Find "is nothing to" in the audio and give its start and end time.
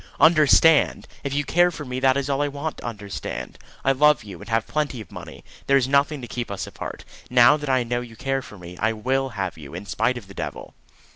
5.77-6.27